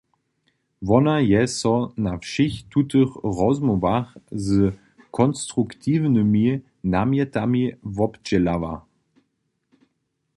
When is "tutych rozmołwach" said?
2.71-4.07